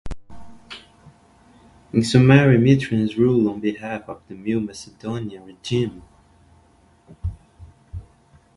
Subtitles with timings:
[1.93, 6.01] In summary, Mithrenes ruled on behalf of the new Macedonian regime.